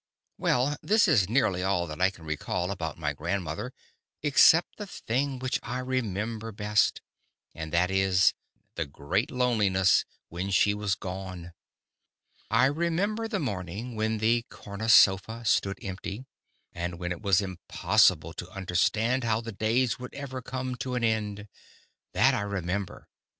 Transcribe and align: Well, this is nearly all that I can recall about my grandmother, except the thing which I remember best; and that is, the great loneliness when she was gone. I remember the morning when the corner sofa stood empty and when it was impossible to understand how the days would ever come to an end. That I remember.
Well, 0.39 0.77
this 0.81 1.07
is 1.07 1.29
nearly 1.29 1.61
all 1.61 1.85
that 1.85 2.01
I 2.01 2.09
can 2.09 2.25
recall 2.25 2.71
about 2.71 2.97
my 2.97 3.13
grandmother, 3.13 3.71
except 4.23 4.77
the 4.77 4.87
thing 4.87 5.37
which 5.37 5.59
I 5.61 5.77
remember 5.77 6.51
best; 6.51 7.01
and 7.53 7.71
that 7.71 7.91
is, 7.91 8.33
the 8.73 8.87
great 8.87 9.29
loneliness 9.29 10.03
when 10.27 10.49
she 10.49 10.73
was 10.73 10.95
gone. 10.95 11.53
I 12.49 12.65
remember 12.65 13.27
the 13.27 13.37
morning 13.37 13.93
when 13.95 14.17
the 14.17 14.41
corner 14.49 14.87
sofa 14.87 15.45
stood 15.45 15.77
empty 15.83 16.25
and 16.73 16.97
when 16.97 17.11
it 17.11 17.21
was 17.21 17.39
impossible 17.39 18.33
to 18.33 18.49
understand 18.49 19.23
how 19.23 19.39
the 19.39 19.51
days 19.51 19.99
would 19.99 20.15
ever 20.15 20.41
come 20.41 20.73
to 20.77 20.95
an 20.95 21.03
end. 21.03 21.47
That 22.13 22.33
I 22.33 22.41
remember. 22.41 23.07